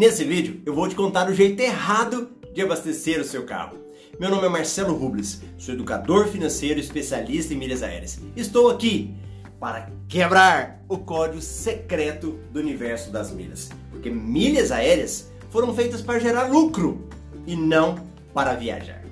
Nesse 0.00 0.24
vídeo 0.24 0.62
eu 0.64 0.74
vou 0.74 0.88
te 0.88 0.94
contar 0.94 1.28
o 1.28 1.34
jeito 1.34 1.60
errado 1.60 2.30
de 2.54 2.62
abastecer 2.62 3.20
o 3.20 3.24
seu 3.24 3.44
carro. 3.44 3.76
Meu 4.18 4.30
nome 4.30 4.46
é 4.46 4.48
Marcelo 4.48 4.94
Rubles, 4.94 5.42
sou 5.58 5.74
educador 5.74 6.26
financeiro 6.28 6.80
especialista 6.80 7.52
em 7.52 7.58
milhas 7.58 7.82
aéreas. 7.82 8.18
Estou 8.34 8.70
aqui 8.70 9.14
para 9.60 9.90
quebrar 10.08 10.82
o 10.88 10.96
código 10.96 11.42
secreto 11.42 12.40
do 12.50 12.60
universo 12.60 13.10
das 13.10 13.30
milhas, 13.30 13.68
porque 13.90 14.08
milhas 14.08 14.72
aéreas 14.72 15.30
foram 15.50 15.74
feitas 15.74 16.00
para 16.00 16.18
gerar 16.18 16.44
lucro 16.44 17.06
e 17.46 17.54
não 17.54 17.96
para 18.32 18.54
viajar. 18.54 19.04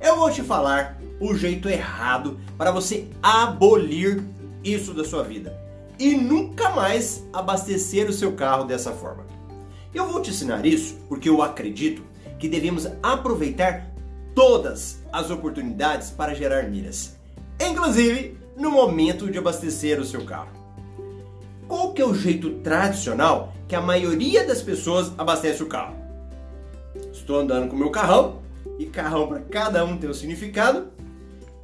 Eu 0.00 0.16
vou 0.16 0.28
te 0.28 0.42
falar 0.42 1.00
o 1.20 1.36
jeito 1.36 1.68
errado 1.68 2.40
para 2.58 2.72
você 2.72 3.06
abolir 3.22 4.24
isso 4.64 4.92
da 4.92 5.04
sua 5.04 5.22
vida 5.22 5.56
e 6.00 6.16
nunca 6.16 6.70
mais 6.70 7.24
abastecer 7.32 8.10
o 8.10 8.12
seu 8.12 8.32
carro 8.32 8.64
dessa 8.64 8.90
forma. 8.90 9.35
Eu 9.96 10.08
vou 10.08 10.20
te 10.20 10.28
ensinar 10.28 10.66
isso 10.66 10.98
porque 11.08 11.26
eu 11.26 11.40
acredito 11.40 12.02
que 12.38 12.50
devemos 12.50 12.86
aproveitar 13.02 13.90
todas 14.34 15.02
as 15.10 15.30
oportunidades 15.30 16.10
para 16.10 16.34
gerar 16.34 16.64
milhas, 16.64 17.16
inclusive 17.58 18.36
no 18.58 18.70
momento 18.70 19.30
de 19.30 19.38
abastecer 19.38 19.98
o 19.98 20.04
seu 20.04 20.22
carro. 20.22 20.50
Qual 21.66 21.94
que 21.94 22.02
é 22.02 22.04
o 22.04 22.12
jeito 22.12 22.58
tradicional 22.58 23.54
que 23.66 23.74
a 23.74 23.80
maioria 23.80 24.46
das 24.46 24.60
pessoas 24.60 25.12
abastece 25.16 25.62
o 25.62 25.66
carro? 25.66 25.96
Estou 27.10 27.40
andando 27.40 27.70
com 27.70 27.74
meu 27.74 27.90
carrão 27.90 28.42
e 28.78 28.84
carrão 28.84 29.26
para 29.26 29.40
cada 29.40 29.82
um 29.82 29.96
tem 29.96 30.10
um 30.10 30.14
significado 30.14 30.88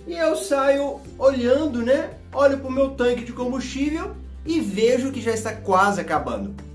e 0.07 0.15
eu 0.15 0.37
saio 0.37 1.01
olhando, 1.19 1.83
né? 1.83 2.13
Olho 2.33 2.57
para 2.57 2.69
o 2.69 2.73
meu 2.73 2.93
tanque 2.93 3.25
de 3.25 3.33
combustível 3.35 4.17
e 4.47 4.59
vejo 4.59 5.13
que 5.13 5.21
já 5.21 5.33
está 5.33 5.53
quase 5.53 6.01
acabando. 6.01 6.72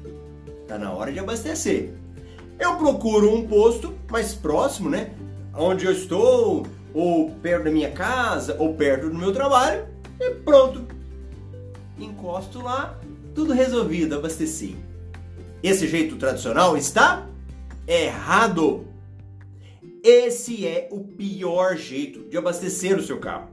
Está 0.68 0.78
na 0.78 0.92
hora 0.92 1.14
de 1.14 1.18
abastecer. 1.18 1.94
Eu 2.60 2.76
procuro 2.76 3.34
um 3.34 3.48
posto 3.48 3.98
mais 4.12 4.34
próximo, 4.34 4.90
né? 4.90 5.12
Onde 5.56 5.86
eu 5.86 5.94
estou, 5.94 6.68
ou 6.94 7.32
perto 7.36 7.64
da 7.64 7.72
minha 7.72 7.90
casa, 7.90 8.54
ou 8.59 8.74
perto 8.74 9.08
do 9.08 9.16
meu 9.16 9.32
trabalho, 9.32 9.88
e 10.20 10.30
pronto. 10.32 10.86
Encosto 11.98 12.62
lá, 12.62 13.00
tudo 13.34 13.54
resolvido, 13.54 14.16
abasteci. 14.16 14.76
Esse 15.64 15.88
jeito 15.88 16.18
tradicional 16.18 16.76
está 16.76 17.26
errado. 17.88 18.86
Esse 20.04 20.68
é 20.68 20.90
o 20.92 21.00
pior 21.00 21.78
jeito 21.78 22.28
de 22.28 22.36
abastecer 22.36 22.98
o 22.98 23.02
seu 23.02 23.20
carro. 23.22 23.48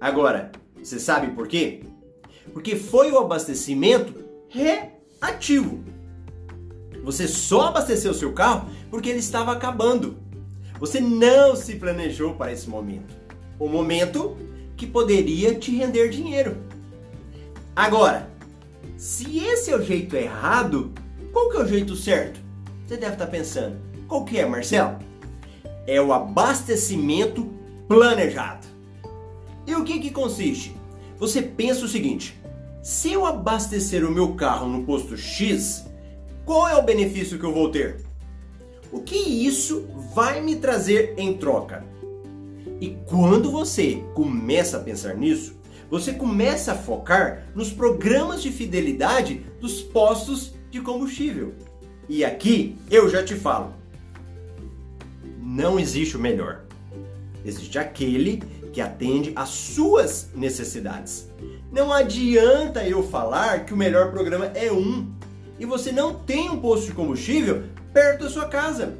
Agora, 0.00 0.50
você 0.82 0.98
sabe 0.98 1.28
por 1.28 1.46
quê? 1.46 1.84
Porque 2.52 2.74
foi 2.74 3.12
o 3.12 3.18
abastecimento 3.18 4.12
re 4.48 4.95
ativo. 5.20 5.84
Você 7.04 7.28
só 7.28 7.68
abasteceu 7.68 8.12
seu 8.12 8.32
carro 8.32 8.68
porque 8.90 9.08
ele 9.08 9.20
estava 9.20 9.52
acabando. 9.52 10.18
Você 10.78 11.00
não 11.00 11.54
se 11.54 11.76
planejou 11.76 12.34
para 12.34 12.52
esse 12.52 12.68
momento. 12.68 13.14
O 13.58 13.68
momento 13.68 14.36
que 14.76 14.86
poderia 14.86 15.54
te 15.54 15.74
render 15.74 16.10
dinheiro. 16.10 16.56
Agora, 17.74 18.30
se 18.96 19.38
esse 19.38 19.70
é 19.70 19.76
o 19.76 19.82
jeito 19.82 20.16
errado, 20.16 20.92
qual 21.32 21.50
que 21.50 21.56
é 21.56 21.60
o 21.60 21.68
jeito 21.68 21.94
certo? 21.94 22.40
Você 22.86 22.96
deve 22.96 23.14
estar 23.14 23.26
pensando, 23.26 23.76
qual 24.06 24.24
que 24.24 24.38
é, 24.38 24.46
Marcelo? 24.46 24.98
É 25.86 26.00
o 26.00 26.12
abastecimento 26.12 27.50
planejado. 27.88 28.66
E 29.66 29.74
o 29.74 29.84
que 29.84 29.98
que 29.98 30.10
consiste? 30.10 30.76
Você 31.18 31.42
pensa 31.42 31.84
o 31.84 31.88
seguinte: 31.88 32.40
se 32.86 33.12
eu 33.12 33.26
abastecer 33.26 34.06
o 34.06 34.12
meu 34.12 34.34
carro 34.34 34.68
no 34.68 34.84
posto 34.84 35.16
X, 35.16 35.86
qual 36.44 36.68
é 36.68 36.76
o 36.76 36.84
benefício 36.84 37.36
que 37.36 37.44
eu 37.44 37.52
vou 37.52 37.68
ter? 37.68 37.96
O 38.92 39.00
que 39.00 39.16
isso 39.16 39.88
vai 40.14 40.40
me 40.40 40.54
trazer 40.54 41.12
em 41.18 41.36
troca? 41.36 41.84
E 42.80 42.96
quando 43.06 43.50
você 43.50 44.04
começa 44.14 44.76
a 44.76 44.80
pensar 44.80 45.16
nisso, 45.16 45.56
você 45.90 46.12
começa 46.12 46.70
a 46.70 46.76
focar 46.76 47.48
nos 47.56 47.72
programas 47.72 48.40
de 48.40 48.52
fidelidade 48.52 49.44
dos 49.60 49.82
postos 49.82 50.54
de 50.70 50.80
combustível. 50.80 51.54
E 52.08 52.24
aqui 52.24 52.78
eu 52.88 53.10
já 53.10 53.24
te 53.24 53.34
falo: 53.34 53.74
não 55.42 55.76
existe 55.76 56.16
o 56.16 56.20
melhor. 56.20 56.66
Existe 57.44 57.80
aquele 57.80 58.44
que 58.76 58.82
atende 58.82 59.32
às 59.34 59.48
suas 59.48 60.28
necessidades. 60.34 61.30
Não 61.72 61.90
adianta 61.90 62.86
eu 62.86 63.02
falar 63.02 63.64
que 63.64 63.72
o 63.72 63.76
melhor 63.76 64.10
programa 64.10 64.52
é 64.54 64.70
um 64.70 65.10
e 65.58 65.64
você 65.64 65.90
não 65.90 66.12
tem 66.12 66.50
um 66.50 66.60
posto 66.60 66.84
de 66.84 66.92
combustível 66.92 67.62
perto 67.94 68.24
da 68.24 68.28
sua 68.28 68.44
casa. 68.48 68.98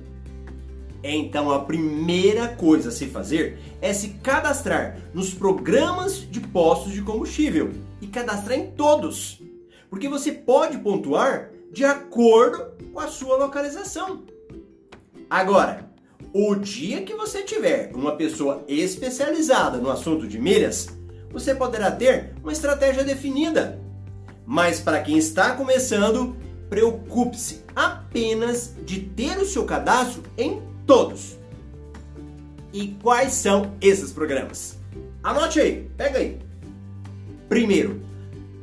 Então 1.04 1.50
a 1.50 1.58
primeira 1.58 2.48
coisa 2.48 2.88
a 2.88 2.90
se 2.90 3.04
fazer 3.04 3.58
é 3.82 3.92
se 3.92 4.14
cadastrar 4.22 4.96
nos 5.12 5.34
programas 5.34 6.20
de 6.20 6.40
postos 6.40 6.94
de 6.94 7.02
combustível 7.02 7.70
e 8.00 8.06
cadastrar 8.06 8.58
em 8.58 8.70
todos, 8.70 9.42
porque 9.90 10.08
você 10.08 10.32
pode 10.32 10.78
pontuar 10.78 11.50
de 11.70 11.84
acordo 11.84 12.64
com 12.94 12.98
a 12.98 13.08
sua 13.08 13.36
localização. 13.36 14.22
Agora, 15.28 15.90
o 16.38 16.54
dia 16.54 17.00
que 17.00 17.14
você 17.14 17.42
tiver 17.42 17.90
uma 17.94 18.14
pessoa 18.14 18.62
especializada 18.68 19.78
no 19.78 19.90
assunto 19.90 20.28
de 20.28 20.38
milhas, 20.38 20.90
você 21.30 21.54
poderá 21.54 21.90
ter 21.90 22.34
uma 22.42 22.52
estratégia 22.52 23.02
definida. 23.02 23.80
Mas 24.44 24.78
para 24.78 25.00
quem 25.00 25.16
está 25.16 25.52
começando, 25.52 26.36
preocupe-se 26.68 27.62
apenas 27.74 28.74
de 28.84 29.00
ter 29.00 29.38
o 29.38 29.46
seu 29.46 29.64
cadastro 29.64 30.24
em 30.36 30.60
todos. 30.86 31.38
E 32.70 32.88
quais 33.02 33.32
são 33.32 33.72
esses 33.80 34.12
programas? 34.12 34.76
Anote 35.22 35.58
aí, 35.58 35.90
pega 35.96 36.18
aí. 36.18 36.38
Primeiro, 37.48 38.02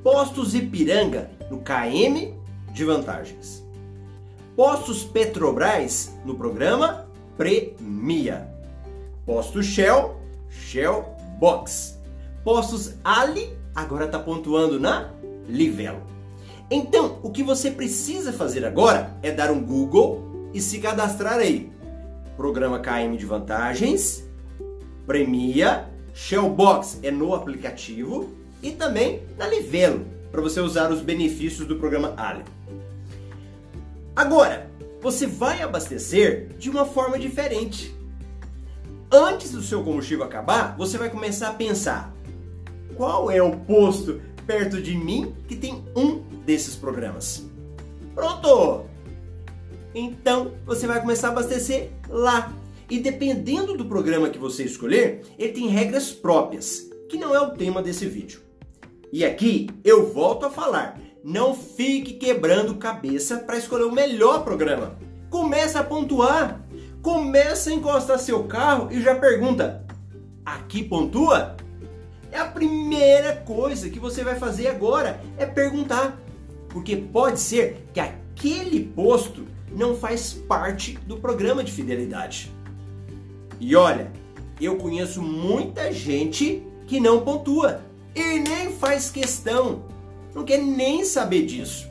Postos 0.03 0.53
Ipiranga 0.53 1.31
no 1.50 1.57
KM 1.57 2.35
de 2.72 2.85
vantagens. 2.85 3.63
Postos 4.55 5.03
Petrobras 5.03 6.11
no 6.23 6.35
programa 6.35 7.03
Premia. 7.38 8.48
Postos 9.26 9.66
Shell, 9.66 10.20
Shell 10.50 11.06
Box. 11.40 12.00
Postos 12.44 12.96
Ali 13.04 13.58
agora 13.74 14.06
está 14.06 14.20
pontuando 14.20 14.80
na 14.80 15.12
Livelo. 15.48 16.02
Então, 16.70 17.20
o 17.22 17.30
que 17.30 17.44
você 17.44 17.70
precisa 17.72 18.34
fazer 18.34 18.66
agora 18.66 19.16
é 19.22 19.32
dar 19.32 19.52
um 19.52 19.64
Google 19.64 20.50
e 20.54 20.62
se 20.62 20.80
cadastrar 20.80 21.40
aí. 21.40 21.72
Programa 22.36 22.80
KM 22.80 23.16
de 23.18 23.26
vantagens, 23.26 24.28
Premia, 25.06 25.88
Shellbox 26.14 27.00
é 27.04 27.12
no 27.12 27.34
aplicativo 27.34 28.30
e 28.62 28.72
também 28.72 29.22
na 29.38 29.48
Livelo, 29.48 30.06
para 30.32 30.42
você 30.42 30.60
usar 30.60 30.92
os 30.92 31.02
benefícios 31.02 31.68
do 31.68 31.76
programa 31.76 32.14
Ali. 32.18 32.44
Agora, 34.16 34.70
você 35.03 35.28
vai 35.28 35.62
abastecer 35.62 36.47
de 36.58 36.69
uma 36.69 36.86
forma 36.86 37.19
diferente. 37.19 37.94
Antes 39.12 39.52
do 39.52 39.62
seu 39.62 39.84
combustível 39.84 40.24
acabar, 40.24 40.78
você 40.78 40.97
vai 40.97 41.09
começar 41.09 41.50
a 41.50 41.53
pensar: 41.53 42.16
qual 42.96 43.30
é 43.30 43.44
o 43.44 43.52
posto 43.52 44.22
perto 44.47 44.81
de 44.81 44.96
mim 44.96 45.36
que 45.46 45.58
tem 45.58 45.84
um 45.94 46.19
desses 46.46 46.75
programas? 46.75 47.46
Pronto! 48.16 48.86
Então 49.94 50.53
você 50.66 50.88
vai 50.88 51.02
começar 51.02 51.28
a 51.28 51.31
abastecer 51.31 51.91
lá. 52.08 52.53
E 52.90 52.97
dependendo 53.00 53.75
do 53.75 53.85
programa 53.85 54.30
que 54.30 54.40
você 54.40 54.64
escolher, 54.64 55.23
ele 55.38 55.52
tem 55.52 55.67
regras 55.67 56.11
próprias, 56.11 56.90
que 57.09 57.17
não 57.17 57.35
é 57.35 57.41
o 57.41 57.52
tema 57.52 57.82
desse 57.82 58.05
vídeo. 58.05 58.41
E 59.11 59.26
aqui 59.26 59.70
eu 59.84 60.14
volto 60.14 60.46
a 60.46 60.50
falar: 60.50 60.97
não 61.23 61.55
fique 61.55 62.14
quebrando 62.14 62.75
cabeça 62.75 63.37
para 63.37 63.58
escolher 63.58 63.85
o 63.85 63.91
melhor 63.91 64.43
programa. 64.43 64.97
Começa 65.29 65.79
a 65.79 65.84
pontuar. 65.84 66.61
Começa 67.02 67.70
a 67.70 67.73
encostar 67.73 68.20
seu 68.20 68.43
carro 68.43 68.90
e 68.91 69.02
já 69.02 69.16
pergunta: 69.16 69.85
aqui 70.46 70.84
pontua? 70.84 71.55
É 72.31 72.40
a 72.40 72.46
primeira 72.46 73.35
coisa 73.35 73.90
que 73.90 73.99
você 73.99 74.23
vai 74.23 74.35
fazer 74.35 74.67
agora 74.67 75.22
é 75.37 75.46
perguntar, 75.46 76.20
porque 76.67 76.96
pode 76.96 77.40
ser 77.40 77.87
que 77.93 77.99
aquele 77.99 78.84
posto 78.84 79.46
não 79.72 79.96
faz 79.96 80.34
parte 80.34 80.97
do 81.05 81.17
programa 81.17 81.64
de 81.64 81.72
fidelidade. 81.72 82.52
E 83.59 83.76
olha, 83.76 84.11
eu 84.59 84.78
conheço 84.78 85.22
muita 85.22 85.91
gente 85.91 86.64
que 86.87 86.99
não 86.99 87.22
pontua 87.22 87.81
e 88.16 88.40
nem 88.40 88.72
faz 88.72 89.11
questão, 89.11 89.84
não 90.34 90.44
quer 90.44 90.58
nem 90.58 91.03
saber 91.06 91.46
disso. 91.46 91.88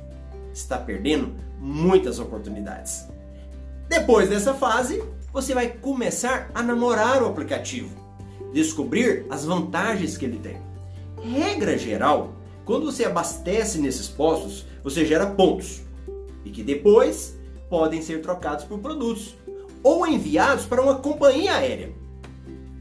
Está 0.53 0.79
perdendo 0.79 1.35
muitas 1.59 2.19
oportunidades. 2.19 3.07
Depois 3.89 4.29
dessa 4.29 4.55
fase, 4.55 5.03
você 5.33 5.55
vai 5.55 5.69
começar 5.69 6.51
a 6.55 6.63
namorar 6.63 7.23
o 7.23 7.27
aplicativo 7.27 8.03
descobrir 8.53 9.25
as 9.31 9.45
vantagens 9.45 10.17
que 10.17 10.25
ele 10.25 10.39
tem. 10.39 10.59
Regra 11.23 11.79
geral, 11.79 12.35
quando 12.65 12.87
você 12.87 13.05
abastece 13.05 13.79
nesses 13.79 14.09
postos, 14.09 14.67
você 14.85 15.05
gera 15.05 15.27
pontos 15.27 15.81
e 16.45 16.51
que 16.51 16.63
depois 16.63 17.37
podem 17.71 18.03
ser 18.03 18.21
trocados 18.21 18.65
por 18.65 18.79
produtos 18.79 19.35
ou 19.83 20.07
enviados 20.07 20.67
para 20.67 20.83
uma 20.83 20.97
companhia 20.97 21.55
aérea. 21.55 21.93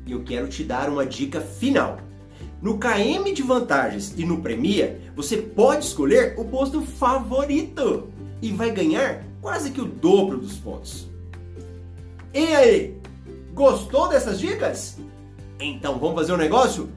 E 0.06 0.12
eu 0.12 0.24
quero 0.24 0.48
te 0.48 0.64
dar 0.64 0.90
uma 0.90 1.06
dica 1.06 1.40
final. 1.40 1.98
No 2.62 2.78
KM 2.78 3.34
de 3.34 3.42
vantagens 3.42 4.14
e 4.16 4.24
no 4.24 4.40
Premia, 4.40 5.02
você 5.16 5.36
pode 5.36 5.86
escolher 5.86 6.36
o 6.38 6.46
posto 6.46 6.82
favorito 6.82 8.08
e 8.40 8.52
vai 8.52 8.70
ganhar 8.70 9.26
quase 9.42 9.72
que 9.72 9.82
o 9.82 9.86
dobro 9.86 10.38
dos 10.38 10.58
pontos. 10.58 11.10
E 12.32 12.46
aí, 12.54 12.98
gostou 13.52 14.08
dessas 14.08 14.40
dicas? 14.40 15.00
Então 15.60 15.98
vamos 15.98 16.16
fazer 16.16 16.34
um 16.34 16.38
negócio? 16.38 16.88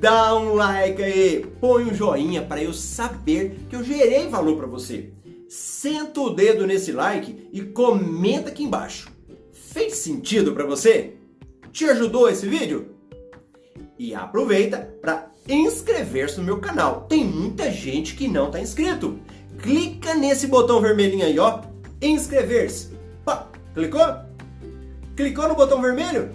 Dá 0.00 0.34
um 0.36 0.54
like 0.54 1.02
aí, 1.02 1.46
põe 1.60 1.84
um 1.84 1.94
joinha 1.94 2.40
para 2.40 2.62
eu 2.62 2.72
saber 2.72 3.66
que 3.68 3.76
eu 3.76 3.84
gerei 3.84 4.28
valor 4.28 4.56
para 4.56 4.66
você. 4.66 5.10
Senta 5.50 6.18
o 6.20 6.30
dedo 6.30 6.66
nesse 6.66 6.92
like 6.92 7.50
e 7.52 7.60
comenta 7.60 8.48
aqui 8.48 8.64
embaixo. 8.64 9.12
Fez 9.52 9.96
sentido 9.96 10.54
para 10.54 10.64
você? 10.64 11.14
Te 11.70 11.84
ajudou 11.84 12.28
esse 12.28 12.46
vídeo? 12.46 12.93
E 13.98 14.14
aproveita 14.14 14.88
para 15.00 15.28
inscrever-se 15.48 16.38
no 16.38 16.44
meu 16.44 16.58
canal. 16.58 17.02
Tem 17.08 17.24
muita 17.24 17.70
gente 17.70 18.14
que 18.14 18.26
não 18.26 18.46
está 18.46 18.60
inscrito. 18.60 19.18
Clica 19.62 20.14
nesse 20.14 20.46
botão 20.46 20.80
vermelhinho 20.80 21.24
aí, 21.24 21.38
ó, 21.38 21.60
inscrever-se. 22.02 22.94
Clicou? 23.74 24.06
Clicou 25.16 25.48
no 25.48 25.56
botão 25.56 25.82
vermelho? 25.82 26.30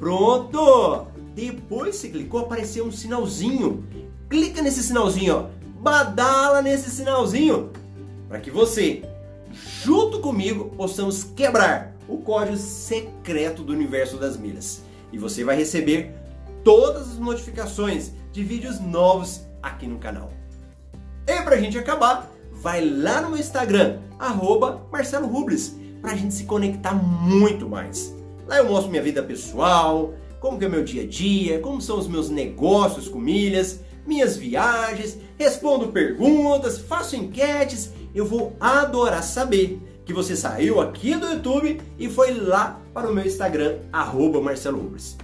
Pronto! 0.00 1.06
Depois 1.34 2.00
que 2.00 2.08
clicou, 2.08 2.40
apareceu 2.40 2.86
um 2.86 2.90
sinalzinho. 2.90 3.84
Clica 4.30 4.62
nesse 4.62 4.82
sinalzinho, 4.82 5.36
ó. 5.36 5.46
Badala 5.80 6.62
nesse 6.62 6.90
sinalzinho. 6.90 7.70
Para 8.26 8.40
que 8.40 8.50
você, 8.50 9.02
junto 9.82 10.20
comigo, 10.20 10.72
possamos 10.76 11.24
quebrar 11.24 11.94
o 12.08 12.18
código 12.18 12.56
secreto 12.56 13.62
do 13.62 13.72
universo 13.72 14.16
das 14.16 14.36
milhas. 14.36 14.82
E 15.12 15.18
você 15.18 15.44
vai 15.44 15.56
receber 15.56 16.14
todas 16.64 17.12
as 17.12 17.18
notificações 17.18 18.12
de 18.32 18.42
vídeos 18.42 18.80
novos 18.80 19.42
aqui 19.62 19.86
no 19.86 19.98
canal. 19.98 20.30
E 21.26 21.42
pra 21.42 21.58
gente 21.58 21.78
acabar, 21.78 22.30
vai 22.52 22.84
lá 22.84 23.20
no 23.20 23.30
meu 23.30 23.38
Instagram, 23.38 23.98
arroba 24.18 24.86
Marcelo 24.90 25.26
Rubles, 25.26 25.76
pra 26.00 26.14
gente 26.14 26.34
se 26.34 26.44
conectar 26.44 26.94
muito 26.94 27.68
mais. 27.68 28.14
Lá 28.46 28.58
eu 28.58 28.66
mostro 28.66 28.90
minha 28.90 29.02
vida 29.02 29.22
pessoal, 29.22 30.14
como 30.40 30.58
que 30.58 30.64
é 30.64 30.68
o 30.68 30.70
meu 30.70 30.84
dia 30.84 31.02
a 31.02 31.06
dia, 31.06 31.60
como 31.60 31.80
são 31.80 31.98
os 31.98 32.08
meus 32.08 32.30
negócios 32.30 33.08
com 33.08 33.18
milhas, 33.18 33.80
minhas 34.06 34.36
viagens, 34.36 35.18
respondo 35.38 35.88
perguntas, 35.88 36.78
faço 36.78 37.14
enquetes. 37.14 37.92
Eu 38.14 38.24
vou 38.24 38.56
adorar 38.58 39.22
saber 39.22 39.80
que 40.04 40.14
você 40.14 40.34
saiu 40.34 40.80
aqui 40.80 41.14
do 41.14 41.26
YouTube 41.26 41.78
e 41.98 42.08
foi 42.08 42.32
lá 42.32 42.80
para 42.94 43.10
o 43.10 43.14
meu 43.14 43.26
Instagram, 43.26 43.80
arroba 43.92 44.40
Marcelo 44.40 44.80
Rubens. 44.80 45.18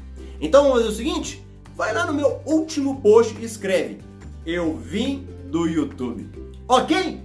Então 0.45 0.65
vamos 0.65 0.81
fazer 0.81 0.93
o 0.93 0.97
seguinte, 0.97 1.47
vai 1.75 1.95
lá 1.95 2.05
no 2.05 2.13
meu 2.13 2.39
último 2.45 3.01
post 3.01 3.35
e 3.41 3.47
escreve, 3.47 4.01
eu 4.45 4.77
vim 4.77 5.27
do 5.47 5.67
YouTube. 5.67 6.29
Ok? 6.69 7.19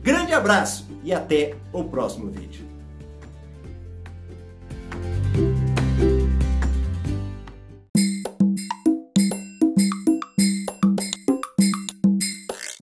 Grande 0.00 0.32
abraço 0.32 0.88
e 1.04 1.12
até 1.12 1.54
o 1.74 1.84
próximo 1.84 2.30
vídeo. 2.30 2.64